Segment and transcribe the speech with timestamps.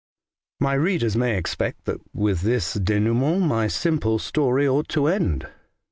[0.59, 5.47] My readers may expect that with this denou ment my simple story ought to end.